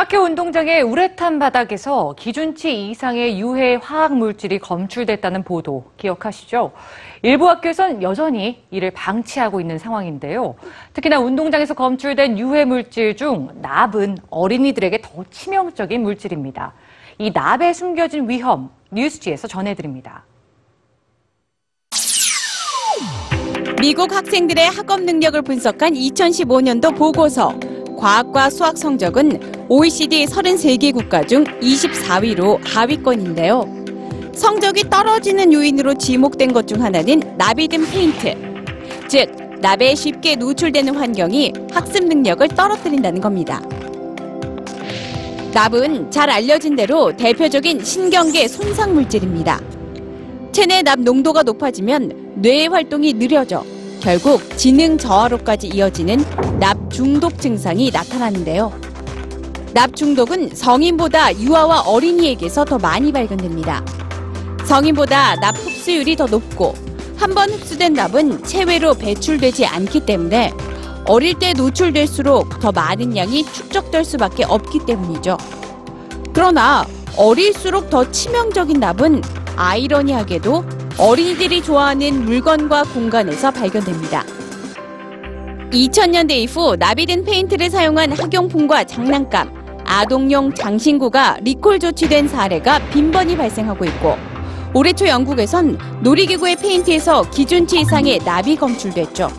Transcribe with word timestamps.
학교 0.00 0.20
운동장의 0.20 0.80
우레탄 0.80 1.38
바닥에서 1.38 2.14
기준치 2.18 2.88
이상의 2.88 3.38
유해 3.38 3.74
화학 3.74 4.16
물질이 4.16 4.58
검출됐다는 4.58 5.42
보도 5.42 5.90
기억하시죠? 5.98 6.72
일부 7.20 7.50
학교에선 7.50 8.02
여전히 8.02 8.62
이를 8.70 8.92
방치하고 8.92 9.60
있는 9.60 9.76
상황인데요. 9.76 10.54
특히나 10.94 11.18
운동장에서 11.18 11.74
검출된 11.74 12.38
유해 12.38 12.64
물질 12.64 13.14
중 13.14 13.50
납은 13.60 14.16
어린이들에게 14.30 15.02
더 15.02 15.22
치명적인 15.30 16.02
물질입니다. 16.02 16.72
이 17.18 17.30
납에 17.30 17.74
숨겨진 17.74 18.26
위험 18.26 18.70
뉴스지에서 18.90 19.48
전해드립니다. 19.48 20.24
미국 23.82 24.14
학생들의 24.14 24.66
학업 24.66 25.02
능력을 25.02 25.42
분석한 25.42 25.92
2015년도 25.92 26.96
보고서. 26.96 27.52
과학과 28.00 28.48
수학 28.48 28.78
성적은 28.78 29.66
OECD 29.68 30.24
33개 30.24 30.90
국가 30.94 31.22
중 31.22 31.44
24위로 31.44 32.58
하위권인데요. 32.64 33.62
성적이 34.34 34.88
떨어지는 34.88 35.52
요인으로 35.52 35.92
지목된 35.94 36.54
것 36.54 36.66
중 36.66 36.82
하나는 36.82 37.20
든 37.36 37.90
페인트. 37.90 38.34
즉, 39.06 39.30
납에 39.60 39.94
쉽게 39.94 40.36
노출되는 40.36 40.94
환경이 40.96 41.52
학습 41.72 42.06
능력을 42.06 42.48
떨어뜨린다는 42.48 43.20
겁니다. 43.20 43.60
납은 45.52 46.10
잘 46.10 46.30
알려진 46.30 46.76
대로 46.76 47.14
대표적인 47.14 47.84
신경계 47.84 48.48
손상 48.48 48.94
물질입니다. 48.94 49.60
체내 50.52 50.80
납 50.80 51.00
농도가 51.00 51.42
높아지면 51.42 52.36
뇌의 52.36 52.68
활동이 52.68 53.12
느려져 53.12 53.62
결국 54.00 54.56
지능 54.56 54.96
저하로까지 54.96 55.68
이어지는 55.68 56.24
납 56.58 56.90
중독 56.90 57.38
증상이 57.40 57.90
나타나는데요. 57.90 58.72
납 59.72 59.94
중독은 59.94 60.54
성인보다 60.54 61.38
유아와 61.38 61.82
어린이에게서 61.82 62.64
더 62.64 62.78
많이 62.78 63.12
발견됩니다. 63.12 63.84
성인보다 64.64 65.36
납 65.36 65.56
흡수율이 65.56 66.16
더 66.16 66.26
높고 66.26 66.74
한 67.16 67.34
번 67.34 67.50
흡수된 67.50 67.92
납은 67.92 68.44
체외로 68.44 68.94
배출되지 68.94 69.66
않기 69.66 70.00
때문에 70.06 70.52
어릴 71.06 71.38
때 71.38 71.52
노출될수록 71.52 72.60
더 72.60 72.72
많은 72.72 73.14
양이 73.16 73.44
축적될 73.44 74.04
수밖에 74.04 74.44
없기 74.44 74.80
때문이죠. 74.86 75.36
그러나 76.32 76.86
어릴수록 77.16 77.90
더 77.90 78.10
치명적인 78.10 78.80
납은 78.80 79.20
아이러니하게도 79.56 80.64
어린이들이 81.00 81.62
좋아하는 81.62 82.26
물건과 82.26 82.82
공간에서 82.92 83.50
발견됩니다. 83.50 84.22
2000년대 85.70 86.32
이후 86.32 86.76
나비든 86.76 87.24
페인트를 87.24 87.70
사용한 87.70 88.12
학용품과 88.12 88.84
장난감, 88.84 89.50
아동용 89.86 90.52
장신구가 90.52 91.38
리콜 91.40 91.78
조치된 91.78 92.28
사례가 92.28 92.90
빈번히 92.90 93.34
발생하고 93.34 93.86
있고 93.86 94.18
올해 94.74 94.92
초 94.92 95.08
영국에선 95.08 95.78
놀이기구의 96.02 96.56
페인트에서 96.56 97.22
기준치 97.30 97.80
이상의 97.80 98.18
납이 98.18 98.56
검출됐죠. 98.56 99.30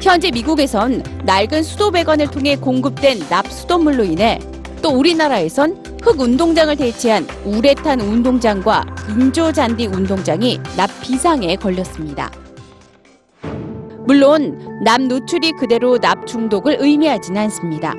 현재 0.00 0.32
미국에선 0.32 1.04
낡은 1.24 1.62
수도배관을 1.62 2.26
통해 2.26 2.56
공급된 2.56 3.20
납 3.28 3.46
수돗물로 3.46 4.02
인해 4.02 4.40
또 4.82 4.88
우리나라에선 4.90 5.91
흙 6.02 6.18
운동장을 6.18 6.74
대체한 6.74 7.24
우레탄 7.44 8.00
운동장과 8.00 8.84
인조 9.08 9.52
잔디 9.52 9.86
운동장이 9.86 10.58
납 10.76 10.90
비상에 11.00 11.54
걸렸습니다. 11.54 12.28
물론 14.04 14.82
납 14.84 15.00
노출이 15.00 15.52
그대로 15.52 15.98
납 15.98 16.26
중독을 16.26 16.78
의미하지는 16.80 17.42
않습니다. 17.42 17.94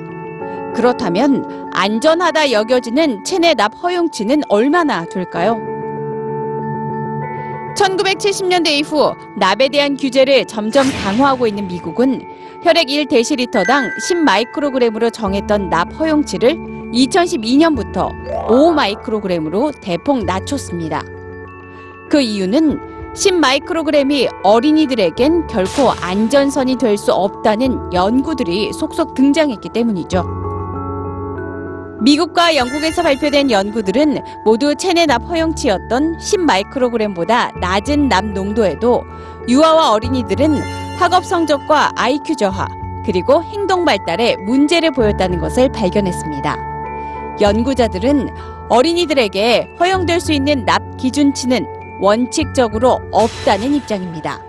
그렇다면 0.76 1.70
안전하다 1.72 2.52
여겨지는 2.52 3.24
체내 3.24 3.54
납 3.54 3.72
허용치는 3.82 4.42
얼마나 4.50 5.06
될까요? 5.06 5.56
1970년대 7.74 8.68
이후 8.68 9.14
납에 9.38 9.70
대한 9.70 9.96
규제를 9.96 10.44
점점 10.44 10.86
강화하고 11.02 11.46
있는 11.46 11.66
미국은 11.68 12.22
혈액 12.62 12.86
1데시리터당 12.86 13.90
10마이크로그램으로 13.96 15.10
정했던 15.12 15.70
납 15.70 15.92
허용치를 15.98 16.83
2012년부터 16.94 18.10
5마이크로그램으로 18.46 19.72
대폭 19.80 20.24
낮췄습니다. 20.24 21.02
그 22.08 22.20
이유는 22.20 23.12
10마이크로그램이 23.14 24.28
어린이들에겐 24.42 25.46
결코 25.46 25.90
안전선이 25.90 26.76
될 26.76 26.96
수 26.96 27.12
없다는 27.12 27.92
연구들이 27.92 28.72
속속 28.72 29.14
등장했기 29.14 29.68
때문이죠. 29.70 30.24
미국과 32.00 32.56
영국에서 32.56 33.02
발표된 33.02 33.50
연구들은 33.50 34.18
모두 34.44 34.74
체내 34.74 35.06
납 35.06 35.22
허용치였던 35.28 36.18
10마이크로그램보다 36.18 37.58
낮은 37.60 38.08
납 38.08 38.24
농도에도 38.26 39.04
유아와 39.48 39.92
어린이들은 39.92 40.54
학업 40.98 41.24
성적과 41.24 41.92
IQ 41.96 42.36
저하, 42.36 42.66
그리고 43.06 43.42
행동 43.42 43.84
발달에 43.84 44.36
문제를 44.36 44.90
보였다는 44.90 45.40
것을 45.40 45.70
발견했습니다. 45.72 46.73
연구자들은 47.40 48.28
어린이들에게 48.68 49.76
허용될 49.78 50.20
수 50.20 50.32
있는 50.32 50.64
납 50.64 50.82
기준치는 50.96 51.66
원칙적으로 52.00 53.00
없다는 53.12 53.74
입장입니다. 53.74 54.40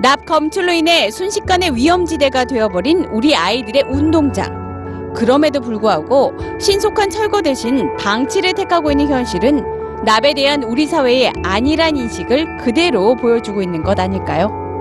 납 0.00 0.24
검출로 0.26 0.72
인해 0.72 1.10
순식간에 1.10 1.70
위험지대가 1.70 2.44
되어버린 2.44 3.04
우리 3.12 3.36
아이들의 3.36 3.84
운동장. 3.88 5.12
그럼에도 5.14 5.60
불구하고 5.60 6.32
신속한 6.58 7.10
철거 7.10 7.42
대신 7.42 7.94
방치를 7.98 8.54
택하고 8.54 8.90
있는 8.90 9.08
현실은 9.08 9.62
납에 10.04 10.34
대한 10.34 10.64
우리 10.64 10.86
사회의 10.86 11.32
안일한 11.44 11.96
인식을 11.96 12.56
그대로 12.56 13.14
보여주고 13.14 13.62
있는 13.62 13.84
것 13.84 14.00
아닐까요? 14.00 14.71